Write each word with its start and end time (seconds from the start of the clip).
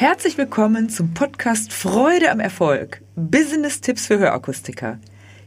Herzlich 0.00 0.38
willkommen 0.38 0.88
zum 0.88 1.12
Podcast 1.12 1.74
Freude 1.74 2.30
am 2.30 2.40
Erfolg. 2.40 3.02
Business-Tipps 3.16 4.06
für 4.06 4.18
Hörakustiker. 4.18 4.98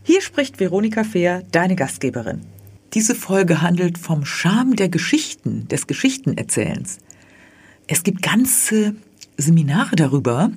Hier 0.04 0.22
spricht 0.22 0.60
Veronika 0.60 1.04
Fehr, 1.04 1.42
deine 1.52 1.76
Gastgeberin. 1.76 2.42
Diese 2.94 3.16
Folge 3.16 3.64
handelt 3.64 3.98
vom 3.98 4.26
Charme 4.26 4.76
der 4.76 4.90
Geschichten, 4.90 5.68
des 5.70 5.88
Geschichtenerzählens. 5.88 7.00
Es 7.88 8.04
gibt 8.04 8.22
ganze 8.22 8.96
Seminare 9.38 9.96
darüber. 9.96 10.52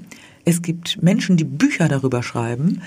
Es 0.44 0.60
gibt 0.60 1.02
Menschen, 1.02 1.38
die 1.38 1.44
Bücher 1.44 1.88
darüber 1.88 2.22
schreiben, 2.22 2.82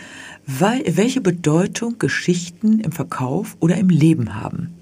weil, 0.46 0.84
welche 0.96 1.22
Bedeutung 1.22 1.98
Geschichten 1.98 2.82
im 2.82 2.92
Verkauf 2.92 3.58
oder 3.60 3.78
im 3.78 3.90
Leben 3.90 4.36
haben. 4.36 4.76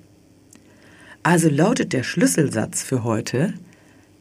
Also 1.23 1.48
lautet 1.48 1.94
der 1.94 2.04
Schlüsselsatz 2.04 2.84
für 2.84 3.06
heute, 3.06 3.54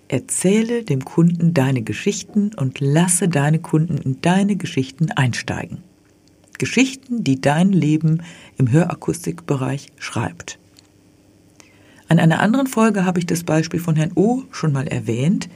Erzähle 0.08 0.84
dem 0.84 1.04
Kunden 1.04 1.52
deine 1.52 1.82
Geschichten 1.82 2.52
und 2.56 2.80
lasse 2.80 3.28
deine 3.28 3.58
Kunden 3.58 3.98
in 3.98 4.20
deine 4.20 4.56
Geschichten 4.56 5.10
einsteigen. 5.10 5.82
Geschichten, 6.58 7.24
die 7.24 7.40
dein 7.40 7.72
Leben 7.72 8.22
im 8.56 8.70
Hörakustikbereich 8.70 9.88
schreibt. 9.98 10.58
An 12.08 12.20
einer 12.20 12.40
anderen 12.40 12.68
Folge 12.68 13.04
habe 13.04 13.18
ich 13.18 13.26
das 13.26 13.42
Beispiel 13.42 13.80
von 13.80 13.96
Herrn 13.96 14.12
O 14.14 14.44
schon 14.52 14.72
mal 14.72 14.86
erwähnt. 14.86 15.48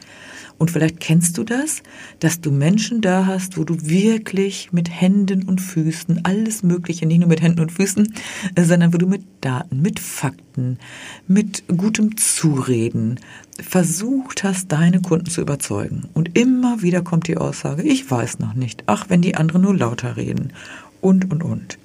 Und 0.60 0.70
vielleicht 0.70 1.00
kennst 1.00 1.38
du 1.38 1.42
das, 1.42 1.82
dass 2.18 2.42
du 2.42 2.50
Menschen 2.50 3.00
da 3.00 3.24
hast, 3.24 3.56
wo 3.56 3.64
du 3.64 3.80
wirklich 3.80 4.74
mit 4.74 4.90
Händen 4.90 5.44
und 5.44 5.58
Füßen 5.58 6.26
alles 6.26 6.62
Mögliche, 6.62 7.06
nicht 7.06 7.20
nur 7.20 7.30
mit 7.30 7.40
Händen 7.40 7.60
und 7.60 7.72
Füßen, 7.72 8.12
sondern 8.60 8.92
wo 8.92 8.98
du 8.98 9.06
mit 9.06 9.22
Daten, 9.40 9.80
mit 9.80 9.98
Fakten, 9.98 10.78
mit 11.26 11.64
gutem 11.74 12.18
Zureden 12.18 13.18
versucht 13.58 14.44
hast, 14.44 14.70
deine 14.70 15.00
Kunden 15.00 15.30
zu 15.30 15.40
überzeugen. 15.40 16.10
Und 16.12 16.36
immer 16.38 16.82
wieder 16.82 17.00
kommt 17.00 17.26
die 17.26 17.38
Aussage, 17.38 17.82
ich 17.82 18.10
weiß 18.10 18.38
noch 18.38 18.52
nicht, 18.52 18.82
ach, 18.84 19.06
wenn 19.08 19.22
die 19.22 19.36
anderen 19.36 19.62
nur 19.62 19.74
lauter 19.74 20.18
reden 20.18 20.52
und, 21.00 21.30
und, 21.32 21.42
und. 21.42 21.78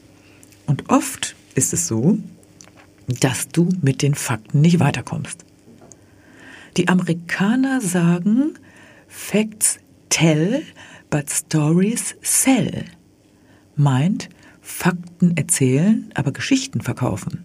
Und 0.65 0.89
oft 0.89 1.37
ist 1.55 1.71
es 1.71 1.87
so, 1.87 2.17
dass 3.21 3.47
du 3.47 3.69
mit 3.81 4.01
den 4.01 4.15
Fakten 4.15 4.59
nicht 4.59 4.81
weiterkommst. 4.81 5.45
Die 6.75 6.89
Amerikaner 6.89 7.79
sagen, 7.79 8.55
Facts 9.07 9.79
tell, 10.09 10.63
but 11.09 11.29
stories 11.29 12.15
sell. 12.21 12.85
Meint, 13.75 14.29
Fakten 14.61 15.37
erzählen, 15.37 16.09
aber 16.15 16.31
Geschichten 16.31 16.81
verkaufen. 16.81 17.43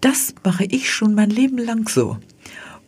Das 0.00 0.34
mache 0.44 0.64
ich 0.64 0.90
schon 0.90 1.14
mein 1.14 1.30
Leben 1.30 1.58
lang 1.58 1.88
so. 1.88 2.18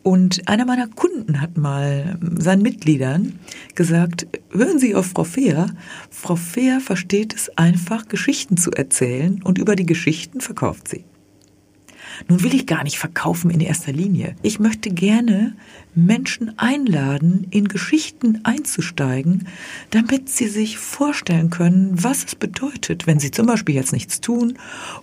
Und 0.03 0.49
einer 0.49 0.65
meiner 0.65 0.87
Kunden 0.87 1.39
hat 1.39 1.57
mal 1.57 2.19
seinen 2.37 2.61
Mitgliedern 2.61 3.39
gesagt, 3.75 4.27
hören 4.51 4.77
Sie 4.77 4.95
auf 4.95 5.07
Frau 5.07 5.23
Fehr. 5.23 5.67
Frau 6.09 6.35
Fehr 6.35 6.81
versteht 6.81 7.33
es 7.33 7.57
einfach, 7.57 8.07
Geschichten 8.07 8.57
zu 8.57 8.71
erzählen 8.71 9.41
und 9.43 9.57
über 9.57 9.75
die 9.77 9.85
Geschichten 9.85 10.41
verkauft 10.41 10.89
sie. 10.89 11.05
Nun 12.27 12.43
will 12.43 12.55
ich 12.55 12.65
gar 12.65 12.83
nicht 12.83 12.97
verkaufen 12.97 13.51
in 13.51 13.59
erster 13.59 13.91
Linie. 13.91 14.35
Ich 14.41 14.59
möchte 14.59 14.89
gerne 14.89 15.55
Menschen 15.93 16.57
einladen, 16.57 17.47
in 17.49 17.67
Geschichten 17.67 18.39
einzusteigen, 18.43 19.47
damit 19.89 20.29
sie 20.29 20.47
sich 20.47 20.77
vorstellen 20.77 21.49
können, 21.49 22.03
was 22.03 22.25
es 22.25 22.35
bedeutet, 22.35 23.07
wenn 23.07 23.19
sie 23.19 23.31
zum 23.31 23.45
Beispiel 23.45 23.75
jetzt 23.75 23.93
nichts 23.93 24.21
tun 24.21 24.57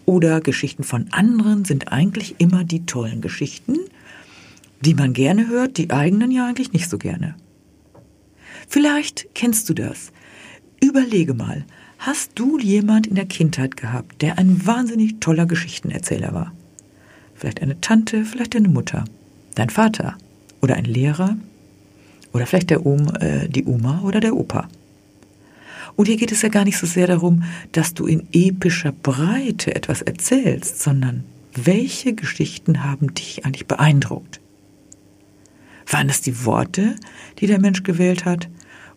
oder 0.07 0.41
Geschichten 0.41 0.83
von 0.83 1.07
anderen 1.13 1.65
sind 1.65 1.93
eigentlich 1.93 2.37
immer 2.39 2.65
die 2.65 2.87
tollen 2.87 3.21
Geschichten, 3.21 3.77
die 4.81 4.95
man 4.95 5.13
gerne 5.13 5.49
hört, 5.49 5.77
die 5.77 5.91
eigenen 5.91 6.31
ja 6.31 6.47
eigentlich 6.47 6.73
nicht 6.73 6.89
so 6.89 6.97
gerne. 6.99 7.37
Vielleicht 8.67 9.29
kennst 9.35 9.69
du 9.69 9.75
das. 9.75 10.13
Überlege 10.83 11.35
mal, 11.35 11.67
hast 11.99 12.33
du 12.37 12.59
jemand 12.59 13.07
in 13.07 13.15
der 13.15 13.27
Kindheit 13.27 13.77
gehabt, 13.77 14.23
der 14.23 14.39
ein 14.39 14.65
wahnsinnig 14.67 15.21
toller 15.21 15.45
Geschichtenerzähler 15.45 16.33
war? 16.33 16.53
Vielleicht 17.41 17.63
eine 17.63 17.81
Tante, 17.81 18.27
vielleicht 18.27 18.55
eine 18.55 18.69
Mutter, 18.69 19.07
dein 19.55 19.71
Vater 19.71 20.19
oder 20.61 20.75
ein 20.75 20.85
Lehrer 20.85 21.39
oder 22.35 22.45
vielleicht 22.45 22.69
der 22.69 22.85
Oma, 22.85 23.17
äh, 23.17 23.49
die 23.49 23.65
Oma 23.65 24.03
oder 24.03 24.21
der 24.21 24.37
Opa. 24.37 24.69
Und 25.97 26.05
hier 26.05 26.19
geht 26.19 26.33
es 26.33 26.43
ja 26.43 26.51
gar 26.51 26.65
nicht 26.65 26.77
so 26.77 26.87
sehr 26.87 27.07
darum, 27.07 27.43
dass 27.73 27.95
du 27.95 28.07
in 28.07 28.29
epischer 28.33 28.93
Breite 28.93 29.75
etwas 29.75 30.03
erzählst, 30.03 30.83
sondern 30.83 31.25
welche 31.55 32.13
Geschichten 32.13 32.85
haben 32.85 33.15
dich 33.15 33.47
eigentlich 33.47 33.67
beeindruckt? 33.67 34.39
Waren 35.89 36.11
es 36.11 36.21
die 36.21 36.45
Worte, 36.45 36.95
die 37.39 37.47
der 37.47 37.59
Mensch 37.59 37.85
gewählt 37.85 38.27
hat? 38.27 38.51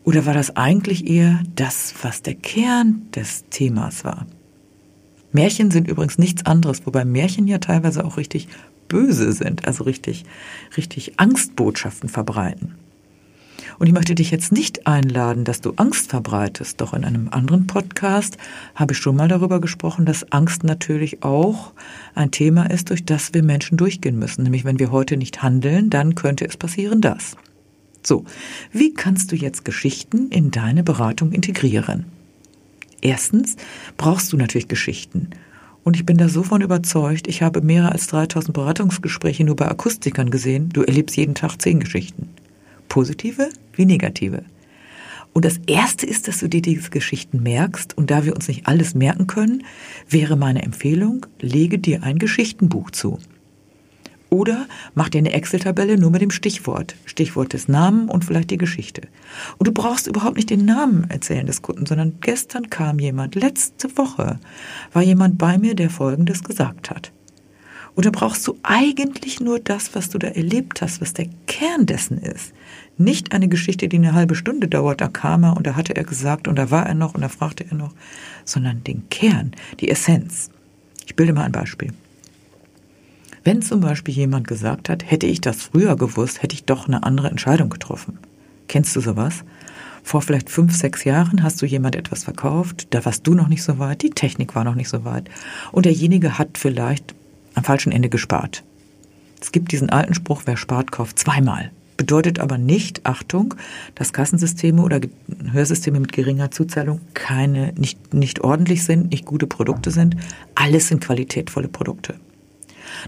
Oder 0.04 0.26
war 0.26 0.34
das 0.34 0.58
eigentlich 0.58 1.08
eher 1.08 1.42
das, 1.56 1.94
was 2.02 2.24
der 2.24 2.36
Kern 2.36 3.04
des 3.16 3.46
Themas 3.50 4.04
war? 4.04 4.28
Märchen 5.34 5.72
sind 5.72 5.88
übrigens 5.88 6.18
nichts 6.18 6.46
anderes, 6.46 6.86
wobei 6.86 7.06
Märchen 7.06 7.48
ja 7.48 7.58
teilweise 7.58 8.06
auch 8.06 8.18
richtig 8.18 8.48
böse 8.88 9.34
sind, 9.34 9.68
also 9.68 9.84
richtig, 9.84 10.24
richtig 10.78 11.20
Angstbotschaften 11.20 12.08
verbreiten. 12.08 12.76
Und 13.80 13.88
ich 13.88 13.94
möchte 13.94 14.14
dich 14.16 14.30
jetzt 14.30 14.52
nicht 14.52 14.86
einladen, 14.86 15.46
dass 15.46 15.62
du 15.62 15.74
Angst 15.78 16.10
verbreitest. 16.10 16.80
Doch 16.80 16.94
in 16.94 17.04
einem 17.04 17.30
anderen 17.30 17.66
Podcast 17.66 18.38
habe 18.76 18.94
ich 18.94 19.00
schon 19.00 19.16
mal 19.16 19.28
darüber 19.28 19.60
gesprochen, 19.60 20.06
dass 20.06 20.32
Angst 20.32 20.64
natürlich 20.64 21.24
auch 21.24 21.74
ein 22.14 22.32
Thema 22.32 22.70
ist, 22.70 22.92
durch 22.92 23.04
das 23.04 23.34
wir 23.34 23.44
Menschen 23.44 23.78
durchgehen 23.78 24.20
müssen. 24.20 24.44
Nämlich 24.44 24.64
wenn 24.64 24.80
wir 24.80 24.92
heute 24.92 25.18
nicht 25.18 25.42
handeln, 25.42 25.90
dann 25.90 26.14
könnte 26.14 26.46
es 26.46 26.56
passieren 26.56 27.02
das. 27.02 27.36
So, 28.04 28.26
wie 28.72 28.94
kannst 28.94 29.32
du 29.32 29.36
jetzt 29.36 29.66
Geschichten 29.66 30.30
in 30.30 30.52
deine 30.52 30.84
Beratung 30.84 31.32
integrieren? 31.32 32.06
Erstens 33.04 33.58
brauchst 33.98 34.32
du 34.32 34.38
natürlich 34.38 34.70
Geschichten. 34.70 35.30
Und 35.84 35.98
ich 35.98 36.06
bin 36.06 36.18
da 36.18 36.30
so 36.30 36.42
von 36.42 36.62
überzeugt, 36.62 37.28
ich 37.28 37.42
habe 37.42 37.62
mehr 37.62 37.92
als 37.92 38.08
3000 38.08 38.54
Beratungsgespräche 38.54 39.44
nur 39.44 39.58
bei 39.58 39.68
Akustikern 39.68 40.32
gesehen. 40.32 40.70
Du 40.70 40.84
erlebst 40.84 41.18
jeden 41.18 41.36
Tag 41.36 41.62
zehn 41.62 41.82
Geschichten. 41.82 42.30
Positive 42.88 43.50
wie 43.74 43.86
negative. 43.86 44.44
Und 45.34 45.44
das 45.44 45.60
erste 45.68 46.06
ist, 46.06 46.30
dass 46.30 46.40
du 46.40 46.48
dir 46.48 46.62
diese 46.62 46.92
Geschichten 46.92 47.44
merkst. 47.44 47.98
Und 47.98 48.10
da 48.10 48.24
wir 48.24 48.36
uns 48.36 48.48
nicht 48.48 48.68
alles 48.68 48.96
merken 48.96 49.28
können, 49.28 49.66
wäre 50.08 50.38
meine 50.38 50.64
Empfehlung, 50.64 51.26
lege 51.42 51.80
dir 51.80 52.04
ein 52.04 52.20
Geschichtenbuch 52.20 52.92
zu. 52.92 53.20
Oder 54.34 54.66
mach 54.96 55.10
dir 55.10 55.20
eine 55.20 55.32
Excel-Tabelle 55.32 55.96
nur 55.96 56.10
mit 56.10 56.24
dem 56.24 56.32
Stichwort. 56.32 56.96
Stichwort 57.06 57.54
des 57.54 57.68
Namen 57.68 58.10
und 58.10 58.26
vielleicht 58.26 58.50
die 58.50 58.58
Geschichte. 58.58 59.04
Und 59.60 59.68
du 59.68 59.72
brauchst 59.72 60.08
überhaupt 60.08 60.38
nicht 60.38 60.50
den 60.50 60.66
Namen 60.66 61.08
erzählen 61.08 61.46
des 61.46 61.62
Kunden, 61.62 61.86
sondern 61.86 62.18
gestern 62.20 62.72
kam 62.72 62.98
jemand, 62.98 63.36
letzte 63.36 63.96
Woche 63.96 64.40
war 64.92 65.04
jemand 65.04 65.38
bei 65.38 65.60
mir, 65.60 65.76
der 65.76 65.92
Folgendes 65.92 66.44
gesagt 66.44 66.90
hat. 66.90 67.12
Und 67.94 68.08
da 68.08 68.10
brauchst 68.10 68.48
du 68.48 68.58
eigentlich 68.64 69.40
nur 69.40 69.60
das, 69.60 69.94
was 69.94 70.10
du 70.10 70.18
da 70.18 70.30
erlebt 70.30 70.82
hast, 70.82 71.00
was 71.00 71.14
der 71.14 71.28
Kern 71.46 71.86
dessen 71.86 72.18
ist. 72.18 72.54
Nicht 72.98 73.34
eine 73.34 73.50
Geschichte, 73.50 73.88
die 73.88 73.98
eine 73.98 74.14
halbe 74.14 74.34
Stunde 74.34 74.68
dauert, 74.68 75.00
da 75.00 75.10
kam 75.10 75.44
er 75.44 75.56
und 75.56 75.68
da 75.68 75.76
hatte 75.76 75.96
er 75.96 76.06
gesagt 76.06 76.48
und 76.48 76.56
da 76.56 76.72
war 76.72 76.88
er 76.88 76.96
noch 76.96 77.14
und 77.14 77.22
da 77.22 77.30
fragte 77.30 77.68
er 77.70 77.78
noch, 77.78 77.94
sondern 78.46 78.84
den 78.84 79.08
Kern, 79.10 79.52
die 79.80 79.92
Essenz. 79.92 80.50
Ich 81.06 81.16
bilde 81.16 81.34
mal 81.34 81.44
ein 81.44 81.52
Beispiel. 81.52 81.94
Wenn 83.44 83.62
zum 83.62 83.82
Beispiel 83.82 84.14
jemand 84.14 84.48
gesagt 84.48 84.88
hat, 84.88 85.10
hätte 85.10 85.26
ich 85.26 85.42
das 85.42 85.64
früher 85.64 85.98
gewusst, 85.98 86.42
hätte 86.42 86.56
ich 86.56 86.64
doch 86.64 86.88
eine 86.88 87.04
andere 87.04 87.30
Entscheidung 87.30 87.70
getroffen. 87.70 88.18
Kennst 88.70 88.96
du 88.96 89.02
sowas? 89.02 89.44
Vor 90.02 90.22
vielleicht 90.22 90.50
fünf, 90.50 90.76
sechs 90.76 91.04
Jahren 91.04 91.44
hast 91.44 91.62
du 91.62 91.66
jemand 91.66 91.96
etwas 91.96 92.24
verkauft, 92.24 92.88
da 92.92 93.04
warst 93.04 93.28
du 93.28 93.34
noch 93.34 93.50
nicht 93.50 93.64
so 93.64 93.80
weit, 93.80 94.02
die 94.02 94.10
Technik 94.12 94.56
war 94.56 94.64
noch 94.64 94.76
nicht 94.76 94.90
so 94.90 95.04
weit 95.04 95.30
und 95.72 95.86
derjenige 95.86 96.38
hat 96.38 96.58
vielleicht 96.58 97.14
am 97.54 97.64
falschen 97.64 97.92
Ende 97.92 98.10
gespart. 98.10 98.64
Es 99.42 99.52
gibt 99.52 99.72
diesen 99.74 99.90
alten 99.90 100.14
Spruch, 100.14 100.44
wer 100.46 100.56
spart, 100.56 100.92
kauft 100.92 101.20
zweimal. 101.20 101.72
Bedeutet 101.98 102.40
aber 102.40 102.58
nicht, 102.58 103.06
Achtung, 103.06 103.56
dass 103.96 104.14
Kassensysteme 104.14 104.82
oder 104.82 105.02
Hörsysteme 105.52 106.00
mit 106.00 106.12
geringer 106.12 106.50
Zuzahlung 106.50 107.02
keine, 107.14 107.74
nicht, 107.74 108.14
nicht 108.14 108.42
ordentlich 108.42 108.84
sind, 108.84 109.12
nicht 109.12 109.26
gute 109.26 109.48
Produkte 109.48 109.92
sind. 109.92 110.16
Alles 110.56 110.88
sind 110.88 111.04
qualitätvolle 111.04 111.68
Produkte. 111.68 112.16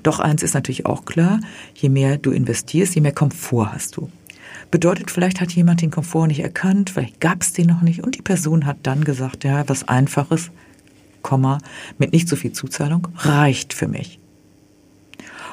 Doch 0.03 0.19
eins 0.19 0.43
ist 0.43 0.53
natürlich 0.53 0.85
auch 0.85 1.05
klar, 1.05 1.39
je 1.73 1.89
mehr 1.89 2.17
du 2.17 2.31
investierst, 2.31 2.95
je 2.95 3.01
mehr 3.01 3.13
Komfort 3.13 3.73
hast 3.73 3.97
du. 3.97 4.09
Bedeutet, 4.71 5.11
vielleicht 5.11 5.41
hat 5.41 5.51
jemand 5.51 5.81
den 5.81 5.91
Komfort 5.91 6.27
nicht 6.27 6.39
erkannt, 6.39 6.89
vielleicht 6.89 7.19
gab 7.19 7.41
es 7.41 7.53
den 7.53 7.67
noch 7.67 7.81
nicht 7.81 8.03
und 8.03 8.15
die 8.15 8.21
Person 8.21 8.65
hat 8.65 8.77
dann 8.83 9.03
gesagt, 9.03 9.43
ja, 9.43 9.67
was 9.67 9.87
Einfaches, 9.87 10.51
Komma, 11.21 11.59
mit 11.97 12.11
nicht 12.11 12.27
so 12.27 12.35
viel 12.35 12.51
Zuzahlung, 12.51 13.07
reicht 13.15 13.73
für 13.73 13.87
mich. 13.87 14.19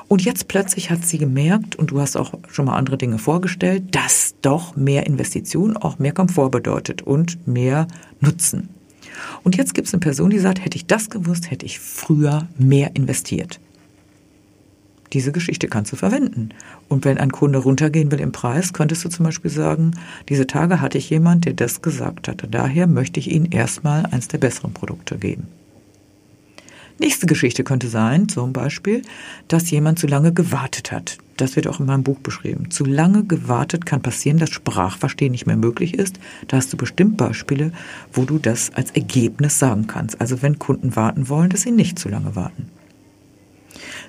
Und 0.08 0.22
jetzt 0.22 0.48
plötzlich 0.48 0.90
hat 0.90 1.06
sie 1.06 1.16
gemerkt, 1.16 1.76
und 1.76 1.90
du 1.90 2.00
hast 2.00 2.16
auch 2.16 2.34
schon 2.50 2.66
mal 2.66 2.76
andere 2.76 2.98
Dinge 2.98 3.18
vorgestellt, 3.18 3.94
dass 3.94 4.34
doch 4.42 4.76
mehr 4.76 5.06
Investition 5.06 5.76
auch 5.76 5.98
mehr 5.98 6.12
Komfort 6.12 6.50
bedeutet 6.50 7.00
und 7.00 7.46
mehr 7.46 7.88
Nutzen. 8.20 8.68
Und 9.42 9.56
jetzt 9.56 9.74
gibt 9.74 9.88
es 9.88 9.94
eine 9.94 10.00
Person, 10.00 10.28
die 10.28 10.38
sagt, 10.38 10.62
hätte 10.62 10.76
ich 10.76 10.86
das 10.86 11.08
gewusst, 11.08 11.50
hätte 11.50 11.64
ich 11.64 11.78
früher 11.78 12.46
mehr 12.58 12.94
investiert. 12.94 13.58
Diese 15.12 15.32
Geschichte 15.32 15.68
kannst 15.68 15.92
du 15.92 15.96
verwenden. 15.96 16.50
Und 16.88 17.04
wenn 17.04 17.18
ein 17.18 17.32
Kunde 17.32 17.58
runtergehen 17.58 18.10
will 18.10 18.20
im 18.20 18.32
Preis, 18.32 18.72
könntest 18.72 19.04
du 19.04 19.08
zum 19.08 19.24
Beispiel 19.24 19.50
sagen, 19.50 19.92
diese 20.28 20.46
Tage 20.46 20.80
hatte 20.80 20.98
ich 20.98 21.10
jemand, 21.10 21.44
der 21.44 21.52
das 21.52 21.82
gesagt 21.82 22.28
hatte. 22.28 22.48
Daher 22.48 22.86
möchte 22.86 23.20
ich 23.20 23.30
Ihnen 23.30 23.46
erstmal 23.46 24.06
eins 24.06 24.28
der 24.28 24.38
besseren 24.38 24.72
Produkte 24.72 25.18
geben. 25.18 25.48
Nächste 26.98 27.26
Geschichte 27.26 27.64
könnte 27.64 27.88
sein, 27.88 28.28
zum 28.28 28.52
Beispiel, 28.52 29.02
dass 29.48 29.70
jemand 29.70 29.98
zu 29.98 30.06
lange 30.06 30.32
gewartet 30.32 30.92
hat. 30.92 31.18
Das 31.36 31.56
wird 31.56 31.66
auch 31.66 31.80
in 31.80 31.86
meinem 31.86 32.04
Buch 32.04 32.20
beschrieben. 32.20 32.70
Zu 32.70 32.84
lange 32.84 33.24
gewartet 33.24 33.86
kann 33.86 34.02
passieren, 34.02 34.38
dass 34.38 34.50
Sprachverstehen 34.50 35.32
nicht 35.32 35.46
mehr 35.46 35.56
möglich 35.56 35.94
ist. 35.94 36.20
Da 36.46 36.58
hast 36.58 36.72
du 36.72 36.76
bestimmt 36.76 37.16
Beispiele, 37.16 37.72
wo 38.12 38.24
du 38.24 38.38
das 38.38 38.70
als 38.74 38.92
Ergebnis 38.92 39.58
sagen 39.58 39.86
kannst. 39.86 40.20
Also 40.20 40.42
wenn 40.42 40.58
Kunden 40.58 40.94
warten 40.94 41.28
wollen, 41.28 41.50
dass 41.50 41.62
sie 41.62 41.72
nicht 41.72 41.98
zu 41.98 42.08
lange 42.08 42.36
warten. 42.36 42.68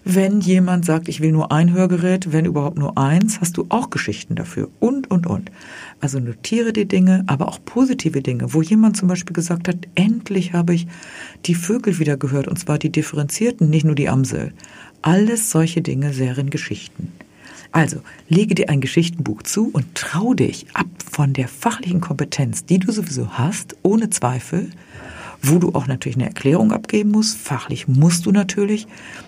Wenn 0.03 0.41
jemand 0.41 0.85
sagt, 0.85 1.07
ich 1.07 1.21
will 1.21 1.31
nur 1.31 1.51
ein 1.51 1.73
Hörgerät, 1.73 2.31
wenn 2.31 2.45
überhaupt 2.45 2.77
nur 2.77 2.97
eins, 2.97 3.39
hast 3.39 3.57
du 3.57 3.65
auch 3.69 3.89
Geschichten 3.89 4.35
dafür. 4.35 4.69
Und, 4.79 5.09
und, 5.09 5.27
und. 5.27 5.51
Also 6.01 6.19
notiere 6.19 6.73
die 6.73 6.87
Dinge, 6.87 7.23
aber 7.27 7.47
auch 7.47 7.59
positive 7.63 8.21
Dinge, 8.21 8.53
wo 8.53 8.61
jemand 8.61 8.97
zum 8.97 9.07
Beispiel 9.07 9.33
gesagt 9.33 9.67
hat, 9.67 9.87
endlich 9.95 10.53
habe 10.53 10.73
ich 10.73 10.87
die 11.45 11.55
Vögel 11.55 11.99
wieder 11.99 12.17
gehört, 12.17 12.47
und 12.47 12.59
zwar 12.59 12.77
die 12.77 12.91
differenzierten, 12.91 13.69
nicht 13.69 13.85
nur 13.85 13.95
die 13.95 14.09
Amsel. 14.09 14.53
Alles 15.01 15.51
solche 15.51 15.81
Dinge 15.81 16.17
wären 16.17 16.49
Geschichten. 16.49 17.11
Also, 17.71 18.01
lege 18.29 18.53
dir 18.53 18.69
ein 18.69 18.81
Geschichtenbuch 18.81 19.41
zu 19.41 19.69
und 19.73 19.95
trau 19.95 20.35
dich 20.35 20.67
ab 20.75 20.85
von 21.11 21.33
der 21.33 21.47
fachlichen 21.47 22.01
Kompetenz, 22.01 22.65
die 22.65 22.77
du 22.77 22.91
sowieso 22.91 23.31
hast, 23.31 23.75
ohne 23.81 24.11
Zweifel, 24.11 24.69
wo 25.43 25.59
du 25.59 25.75
auch 25.75 25.87
natürlich 25.87 26.15
eine 26.15 26.25
Erklärung 26.25 26.71
abgeben 26.71 27.11
musst. 27.11 27.37
Fachlich 27.37 27.87
musst 27.87 28.25
du 28.25 28.31
natürlich 28.31 28.87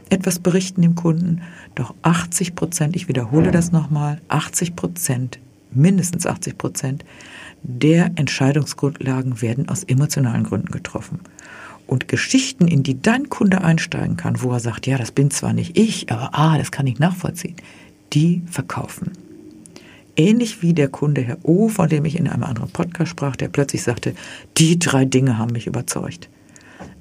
etwas 0.09 0.39
berichten 0.39 0.81
dem 0.81 0.95
Kunden. 0.95 1.41
Doch 1.75 1.93
80 2.01 2.55
Prozent, 2.55 2.95
ich 2.95 3.07
wiederhole 3.07 3.51
das 3.51 3.71
nochmal, 3.71 4.21
80 4.29 4.75
Prozent, 4.75 5.39
mindestens 5.71 6.25
80 6.25 6.57
Prozent 6.57 7.05
der 7.63 8.11
Entscheidungsgrundlagen 8.15 9.41
werden 9.41 9.67
aus 9.69 9.83
emotionalen 9.83 10.43
Gründen 10.43 10.71
getroffen. 10.71 11.19
Und 11.87 12.07
Geschichten, 12.07 12.67
in 12.67 12.83
die 12.83 13.01
dein 13.01 13.29
Kunde 13.29 13.61
einsteigen 13.63 14.17
kann, 14.17 14.41
wo 14.41 14.51
er 14.51 14.59
sagt, 14.59 14.87
ja, 14.87 14.97
das 14.97 15.11
bin 15.11 15.31
zwar 15.31 15.53
nicht 15.53 15.77
ich, 15.77 16.11
aber 16.11 16.29
ah, 16.33 16.57
das 16.57 16.71
kann 16.71 16.87
ich 16.87 16.99
nachvollziehen, 16.99 17.55
die 18.13 18.41
verkaufen. 18.49 19.11
Ähnlich 20.17 20.61
wie 20.61 20.73
der 20.73 20.87
Kunde 20.87 21.21
Herr 21.21 21.37
O, 21.43 21.67
von 21.67 21.89
dem 21.89 22.05
ich 22.05 22.17
in 22.17 22.27
einem 22.27 22.43
anderen 22.43 22.69
Podcast 22.69 23.11
sprach, 23.11 23.35
der 23.35 23.49
plötzlich 23.49 23.83
sagte, 23.83 24.15
die 24.57 24.79
drei 24.79 25.05
Dinge 25.05 25.37
haben 25.37 25.51
mich 25.51 25.67
überzeugt. 25.67 26.29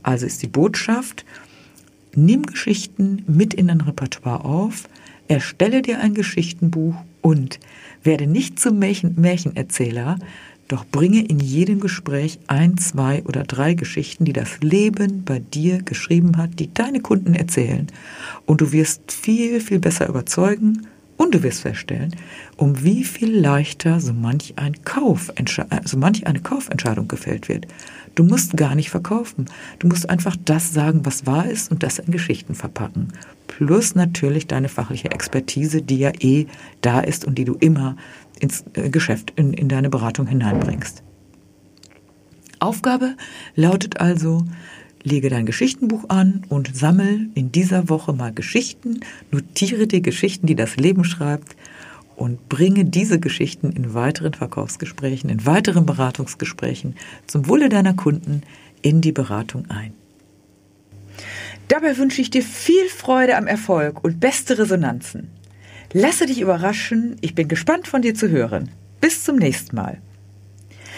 Also 0.02 0.26
ist 0.26 0.42
die 0.42 0.48
Botschaft, 0.48 1.24
nimm 2.14 2.42
Geschichten 2.42 3.24
mit 3.26 3.54
in 3.54 3.68
dein 3.68 3.80
Repertoire 3.80 4.44
auf, 4.44 4.88
erstelle 5.28 5.82
dir 5.82 6.00
ein 6.00 6.14
Geschichtenbuch 6.14 6.96
und 7.22 7.60
werde 8.02 8.26
nicht 8.26 8.58
zum 8.58 8.78
Märchen 8.78 9.14
Märchenerzähler, 9.16 10.18
doch 10.68 10.84
bringe 10.86 11.24
in 11.24 11.40
jedem 11.40 11.78
Gespräch 11.78 12.38
ein, 12.48 12.78
zwei 12.78 13.22
oder 13.24 13.44
drei 13.44 13.74
Geschichten, 13.74 14.24
die 14.24 14.32
das 14.32 14.60
Leben 14.60 15.24
bei 15.24 15.38
dir 15.38 15.82
geschrieben 15.82 16.36
hat, 16.36 16.58
die 16.58 16.72
deine 16.72 17.00
Kunden 17.00 17.34
erzählen. 17.34 17.86
Und 18.46 18.60
du 18.60 18.72
wirst 18.72 19.12
viel, 19.12 19.60
viel 19.60 19.78
besser 19.78 20.08
überzeugen 20.08 20.86
und 21.16 21.34
du 21.34 21.42
wirst 21.42 21.60
feststellen, 21.60 22.14
um 22.56 22.82
wie 22.82 23.04
viel 23.04 23.34
leichter 23.36 24.00
so 24.00 24.12
manch, 24.12 24.54
ein 24.56 24.84
Kauf, 24.84 25.32
so 25.84 25.96
manch 25.96 26.26
eine 26.26 26.40
Kaufentscheidung 26.40 27.08
gefällt 27.08 27.48
wird. 27.48 27.66
Du 28.14 28.24
musst 28.24 28.56
gar 28.56 28.74
nicht 28.74 28.90
verkaufen. 28.90 29.46
Du 29.78 29.88
musst 29.88 30.08
einfach 30.08 30.36
das 30.44 30.72
sagen, 30.72 31.00
was 31.04 31.26
wahr 31.26 31.46
ist 31.46 31.70
und 31.70 31.82
das 31.82 31.98
in 31.98 32.12
Geschichten 32.12 32.54
verpacken. 32.54 33.08
Plus 33.46 33.94
natürlich 33.94 34.46
deine 34.46 34.68
fachliche 34.68 35.10
Expertise, 35.10 35.82
die 35.82 35.98
ja 35.98 36.12
eh 36.20 36.46
da 36.80 37.00
ist 37.00 37.24
und 37.24 37.36
die 37.36 37.44
du 37.44 37.54
immer 37.54 37.96
ins 38.40 38.64
äh, 38.74 38.90
Geschäft, 38.90 39.32
in, 39.36 39.52
in 39.52 39.68
deine 39.68 39.90
Beratung 39.90 40.26
hineinbringst. 40.26 41.02
Aufgabe 42.60 43.16
lautet 43.54 44.00
also, 44.00 44.44
Lege 45.06 45.28
dein 45.28 45.44
Geschichtenbuch 45.44 46.08
an 46.08 46.44
und 46.48 46.74
sammel 46.74 47.28
in 47.34 47.52
dieser 47.52 47.90
Woche 47.90 48.14
mal 48.14 48.32
Geschichten, 48.32 49.00
notiere 49.30 49.86
dir 49.86 50.00
Geschichten, 50.00 50.46
die 50.46 50.56
das 50.56 50.76
Leben 50.76 51.04
schreibt 51.04 51.56
und 52.16 52.48
bringe 52.48 52.86
diese 52.86 53.20
Geschichten 53.20 53.70
in 53.72 53.92
weiteren 53.92 54.32
Verkaufsgesprächen, 54.32 55.28
in 55.28 55.44
weiteren 55.44 55.84
Beratungsgesprächen 55.84 56.96
zum 57.26 57.48
Wohle 57.48 57.68
deiner 57.68 57.92
Kunden 57.92 58.42
in 58.80 59.02
die 59.02 59.12
Beratung 59.12 59.66
ein. 59.68 59.92
Dabei 61.68 61.98
wünsche 61.98 62.22
ich 62.22 62.30
dir 62.30 62.42
viel 62.42 62.88
Freude 62.88 63.36
am 63.36 63.46
Erfolg 63.46 64.02
und 64.02 64.20
beste 64.20 64.56
Resonanzen. 64.56 65.28
Lasse 65.92 66.24
dich 66.24 66.40
überraschen, 66.40 67.16
ich 67.20 67.34
bin 67.34 67.48
gespannt 67.48 67.88
von 67.88 68.00
dir 68.00 68.14
zu 68.14 68.30
hören. 68.30 68.70
Bis 69.02 69.22
zum 69.22 69.36
nächsten 69.36 69.76
Mal. 69.76 69.98